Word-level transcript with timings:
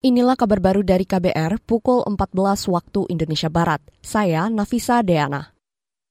Inilah 0.00 0.32
kabar 0.32 0.64
baru 0.64 0.80
dari 0.80 1.04
KBR 1.04 1.60
pukul 1.60 2.00
14 2.08 2.72
waktu 2.72 3.04
Indonesia 3.12 3.52
Barat. 3.52 3.84
Saya 4.00 4.48
Nafisa 4.48 5.04
Deana. 5.04 5.52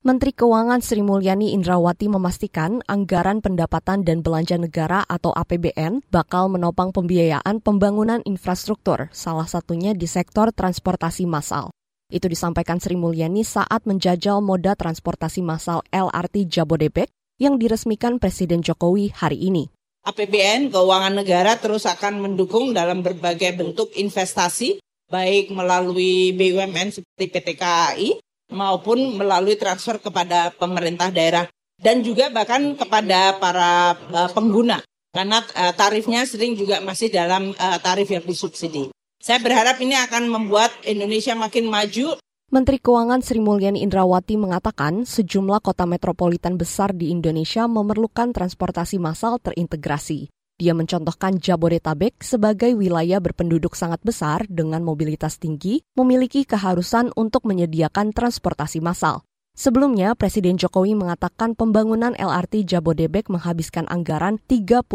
Menteri 0.05 0.29
Keuangan 0.29 0.77
Sri 0.77 1.01
Mulyani 1.01 1.57
Indrawati 1.57 2.05
memastikan 2.05 2.85
anggaran 2.85 3.41
pendapatan 3.41 4.05
dan 4.05 4.21
belanja 4.21 4.61
negara 4.61 5.01
atau 5.09 5.33
APBN 5.33 6.05
bakal 6.13 6.53
menopang 6.53 6.93
pembiayaan 6.93 7.65
pembangunan 7.65 8.21
infrastruktur, 8.29 9.09
salah 9.09 9.49
satunya 9.49 9.97
di 9.97 10.05
sektor 10.05 10.53
transportasi 10.53 11.25
massal. 11.25 11.73
Itu 12.13 12.29
disampaikan 12.29 12.77
Sri 12.77 12.93
Mulyani 12.93 13.41
saat 13.41 13.89
menjajal 13.89 14.37
moda 14.45 14.77
transportasi 14.77 15.41
massal 15.41 15.81
LRT 15.89 16.45
Jabodebek 16.45 17.09
yang 17.41 17.57
diresmikan 17.57 18.21
Presiden 18.21 18.61
Jokowi 18.61 19.17
hari 19.17 19.49
ini. 19.49 19.73
APBN 20.05 20.71
keuangan 20.71 21.13
negara 21.19 21.59
terus 21.59 21.83
akan 21.83 22.23
mendukung 22.23 22.71
dalam 22.71 23.03
berbagai 23.03 23.55
bentuk 23.59 23.91
investasi 23.99 24.79
baik 25.09 25.51
melalui 25.51 26.31
BUMN 26.37 26.93
seperti 26.93 27.25
PT 27.33 27.47
KAI 27.59 28.09
maupun 28.53 29.17
melalui 29.17 29.57
transfer 29.57 29.97
kepada 29.99 30.53
pemerintah 30.55 31.09
daerah 31.11 31.45
dan 31.79 32.03
juga 32.05 32.29
bahkan 32.29 32.75
kepada 32.75 33.37
para 33.37 33.95
uh, 33.95 34.29
pengguna 34.31 34.79
karena 35.09 35.41
uh, 35.41 35.73
tarifnya 35.73 36.23
sering 36.23 36.53
juga 36.53 36.79
masih 36.79 37.09
dalam 37.09 37.51
uh, 37.57 37.77
tarif 37.81 38.09
yang 38.13 38.21
disubsidi. 38.23 38.93
Saya 39.19 39.41
berharap 39.43 39.81
ini 39.83 39.97
akan 39.99 40.31
membuat 40.31 40.71
Indonesia 40.87 41.35
makin 41.35 41.67
maju 41.67 42.15
Menteri 42.49 42.81
Keuangan 42.81 43.21
Sri 43.21 43.37
Mulyani 43.37 43.85
Indrawati 43.85 44.33
mengatakan 44.33 45.05
sejumlah 45.05 45.61
kota 45.61 45.85
metropolitan 45.85 46.57
besar 46.57 46.97
di 46.97 47.13
Indonesia 47.13 47.69
memerlukan 47.69 48.33
transportasi 48.33 48.97
massal 48.97 49.37
terintegrasi. 49.37 50.33
Dia 50.57 50.73
mencontohkan 50.73 51.37
Jabodetabek 51.37 52.17
sebagai 52.25 52.73
wilayah 52.73 53.21
berpenduduk 53.21 53.77
sangat 53.77 54.01
besar 54.01 54.49
dengan 54.49 54.81
mobilitas 54.81 55.37
tinggi, 55.37 55.85
memiliki 55.93 56.41
keharusan 56.41 57.13
untuk 57.13 57.45
menyediakan 57.45 58.17
transportasi 58.17 58.81
massal. 58.81 59.21
Sebelumnya, 59.53 60.17
Presiden 60.17 60.57
Jokowi 60.57 60.97
mengatakan 60.97 61.53
pembangunan 61.53 62.17
LRT 62.17 62.65
Jabodebek 62.65 63.29
menghabiskan 63.29 63.85
anggaran 63.93 64.41
32,6 64.49 64.89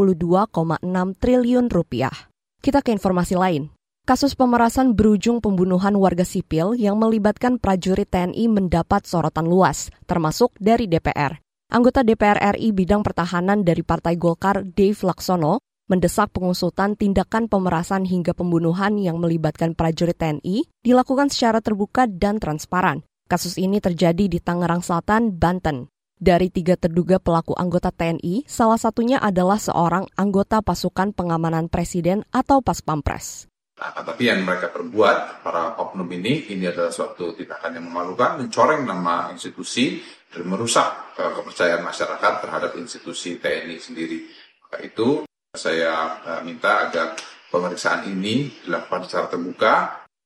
triliun 1.23 1.67
rupiah. 1.71 2.35
Kita 2.59 2.83
ke 2.83 2.91
informasi 2.91 3.39
lain. 3.39 3.74
Kasus 4.05 4.37
pemerasan 4.37 4.93
berujung 4.93 5.41
pembunuhan 5.41 5.97
warga 5.97 6.29
sipil 6.29 6.77
yang 6.77 7.01
melibatkan 7.01 7.57
prajurit 7.57 8.05
TNI 8.05 8.53
mendapat 8.53 9.09
sorotan 9.09 9.49
luas, 9.49 9.89
termasuk 10.05 10.53
dari 10.61 10.85
DPR. 10.85 11.41
Anggota 11.73 12.05
DPR 12.05 12.37
RI 12.53 12.77
bidang 12.77 13.01
pertahanan 13.01 13.65
dari 13.65 13.81
Partai 13.81 14.21
Golkar, 14.21 14.61
Dave 14.61 15.01
Laksono, 15.01 15.65
mendesak 15.89 16.37
pengusutan 16.37 17.01
tindakan 17.01 17.49
pemerasan 17.49 18.05
hingga 18.05 18.37
pembunuhan 18.37 19.01
yang 19.01 19.17
melibatkan 19.17 19.73
prajurit 19.73 20.21
TNI 20.21 20.69
dilakukan 20.85 21.33
secara 21.33 21.65
terbuka 21.65 22.05
dan 22.05 22.37
transparan. 22.37 23.09
Kasus 23.25 23.57
ini 23.57 23.81
terjadi 23.81 24.29
di 24.29 24.37
Tangerang 24.37 24.85
Selatan, 24.85 25.33
Banten. 25.33 25.89
Dari 26.21 26.53
tiga 26.53 26.77
terduga 26.77 27.17
pelaku 27.17 27.57
anggota 27.57 27.89
TNI, 27.89 28.45
salah 28.45 28.77
satunya 28.77 29.17
adalah 29.17 29.57
seorang 29.57 30.13
anggota 30.13 30.61
pasukan 30.61 31.17
pengamanan 31.17 31.73
presiden 31.73 32.21
atau 32.37 32.61
Pas 32.61 32.85
Pampres. 32.85 33.49
Nah, 33.85 34.01
tapi 34.01 34.33
yang 34.33 34.41
mereka 34.49 34.73
perbuat, 34.73 35.45
para 35.45 35.77
oknum 35.77 36.09
ini, 36.09 36.49
ini 36.49 36.65
adalah 36.65 36.89
suatu 36.89 37.37
tindakan 37.37 37.77
yang 37.77 37.85
memalukan, 37.93 38.41
mencoreng 38.41 38.89
nama 38.89 39.29
institusi, 39.29 40.01
dan 40.33 40.49
merusak 40.49 41.13
uh, 41.21 41.37
kepercayaan 41.37 41.85
masyarakat 41.85 42.33
terhadap 42.41 42.73
institusi 42.81 43.37
TNI 43.37 43.77
sendiri. 43.77 44.25
Maka 44.65 44.81
itu 44.81 45.29
saya 45.53 46.17
uh, 46.25 46.41
minta 46.41 46.89
agar 46.89 47.13
pemeriksaan 47.53 48.09
ini 48.09 48.49
dilakukan 48.65 49.05
secara 49.05 49.29
terbuka, 49.29 49.73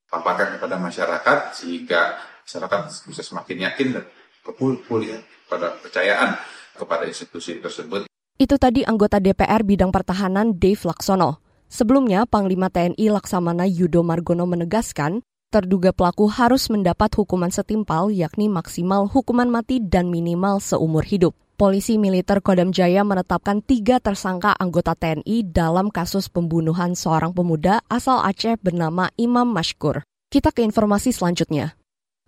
paparkan 0.06 0.54
kepada 0.54 0.78
masyarakat, 0.78 1.38
sehingga 1.58 2.14
masyarakat 2.46 3.10
bisa 3.10 3.22
semakin 3.26 3.66
yakin 3.66 3.88
dan 3.98 4.04
pulih 4.54 5.18
pada 5.50 5.74
kepercayaan 5.74 6.38
kepada 6.78 7.10
institusi 7.10 7.58
tersebut. 7.58 8.06
Itu 8.38 8.54
tadi 8.54 8.86
anggota 8.86 9.18
DPR 9.18 9.66
bidang 9.66 9.91
pertahanan 9.91 10.54
Dave 10.54 10.78
Laksono. 10.86 11.47
Sebelumnya, 11.68 12.24
Panglima 12.24 12.72
TNI 12.72 13.12
Laksamana 13.12 13.68
Yudo 13.68 14.00
Margono 14.00 14.48
menegaskan, 14.48 15.20
terduga 15.52 15.92
pelaku 15.92 16.28
harus 16.28 16.68
mendapat 16.72 17.12
hukuman 17.12 17.52
setimpal 17.52 18.08
yakni 18.08 18.48
maksimal 18.48 19.04
hukuman 19.08 19.48
mati 19.48 19.80
dan 19.80 20.08
minimal 20.08 20.60
seumur 20.64 21.04
hidup. 21.04 21.36
Polisi 21.58 21.98
militer 21.98 22.42
Kodam 22.42 22.70
Jaya 22.70 23.02
menetapkan 23.02 23.62
tiga 23.62 23.98
tersangka 23.98 24.54
anggota 24.58 24.94
TNI 24.94 25.46
dalam 25.46 25.90
kasus 25.90 26.30
pembunuhan 26.30 26.94
seorang 26.94 27.34
pemuda 27.34 27.82
asal 27.90 28.22
Aceh 28.22 28.58
bernama 28.62 29.10
Imam 29.18 29.46
Mashkur. 29.50 30.06
Kita 30.28 30.52
ke 30.52 30.60
informasi 30.66 31.14
selanjutnya. 31.14 31.78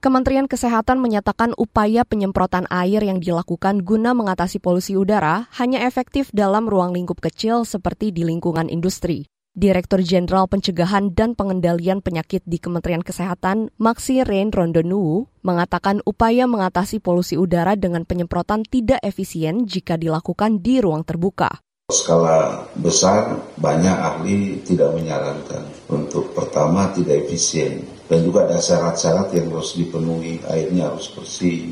Kementerian 0.00 0.48
Kesehatan 0.48 0.96
menyatakan 0.96 1.52
upaya 1.60 2.08
penyemprotan 2.08 2.64
air 2.72 3.04
yang 3.04 3.20
dilakukan 3.20 3.84
guna 3.84 4.16
mengatasi 4.16 4.56
polusi 4.56 4.96
udara 4.96 5.44
hanya 5.60 5.84
efektif 5.84 6.32
dalam 6.32 6.72
ruang 6.72 6.96
lingkup 6.96 7.20
kecil 7.20 7.68
seperti 7.68 8.08
di 8.08 8.24
lingkungan 8.24 8.72
industri. 8.72 9.28
Direktur 9.52 10.00
Jenderal 10.00 10.48
Pencegahan 10.48 11.12
dan 11.12 11.36
Pengendalian 11.36 12.00
Penyakit 12.00 12.40
di 12.48 12.56
Kementerian 12.56 13.04
Kesehatan, 13.04 13.76
Maxi 13.76 14.24
Rain 14.24 14.48
Rondonu, 14.48 15.28
mengatakan 15.44 16.00
upaya 16.08 16.48
mengatasi 16.48 17.04
polusi 17.04 17.36
udara 17.36 17.76
dengan 17.76 18.08
penyemprotan 18.08 18.64
tidak 18.64 19.04
efisien 19.04 19.68
jika 19.68 20.00
dilakukan 20.00 20.64
di 20.64 20.80
ruang 20.80 21.04
terbuka. 21.04 21.60
Skala 21.90 22.66
besar, 22.78 23.36
banyak 23.58 23.92
ahli 23.92 24.62
tidak 24.64 24.94
menyarankan. 24.94 25.66
Untuk 25.90 26.32
pertama, 26.32 26.88
tidak 26.94 27.26
efisien 27.26 27.84
dan 28.10 28.26
juga 28.26 28.42
ada 28.50 28.58
syarat-syarat 28.58 29.30
yang 29.38 29.54
harus 29.54 29.78
dipenuhi 29.78 30.42
airnya 30.50 30.90
harus 30.90 31.14
bersih 31.14 31.70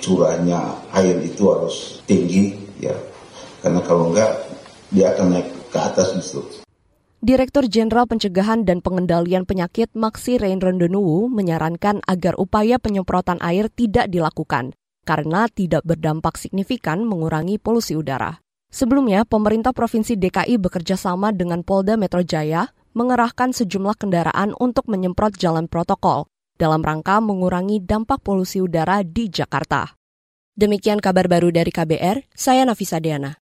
curahnya 0.00 0.88
air 0.96 1.20
itu 1.20 1.52
harus 1.52 2.00
tinggi 2.08 2.56
ya 2.80 2.96
karena 3.60 3.84
kalau 3.84 4.08
enggak 4.08 4.32
dia 4.88 5.12
akan 5.12 5.36
naik 5.36 5.52
ke 5.68 5.76
atas 5.78 6.16
itu 6.16 6.40
Direktur 7.16 7.66
Jenderal 7.66 8.06
Pencegahan 8.06 8.62
dan 8.62 8.84
Pengendalian 8.84 9.48
Penyakit 9.48 9.92
Maksi 9.96 10.38
Rain 10.38 10.62
Rendenuwu 10.62 11.26
menyarankan 11.32 12.04
agar 12.06 12.38
upaya 12.38 12.78
penyemprotan 12.78 13.40
air 13.42 13.66
tidak 13.72 14.06
dilakukan 14.12 14.76
karena 15.02 15.48
tidak 15.50 15.82
berdampak 15.82 16.38
signifikan 16.38 17.02
mengurangi 17.02 17.58
polusi 17.58 17.98
udara. 17.98 18.45
Sebelumnya, 18.72 19.22
pemerintah 19.24 19.70
Provinsi 19.70 20.18
DKI 20.18 20.58
bekerja 20.58 20.98
sama 20.98 21.30
dengan 21.30 21.62
Polda 21.62 21.94
Metro 21.94 22.20
Jaya 22.20 22.70
mengerahkan 22.96 23.52
sejumlah 23.52 23.96
kendaraan 24.00 24.56
untuk 24.56 24.88
menyemprot 24.88 25.36
jalan 25.36 25.68
protokol 25.68 26.26
dalam 26.56 26.80
rangka 26.80 27.20
mengurangi 27.20 27.84
dampak 27.84 28.24
polusi 28.24 28.64
udara 28.64 29.04
di 29.04 29.28
Jakarta. 29.28 29.92
Demikian 30.56 31.04
kabar 31.04 31.28
baru 31.28 31.52
dari 31.52 31.68
KBR, 31.68 32.32
saya 32.32 32.64
Nafisa 32.64 32.96
Deana. 32.96 33.36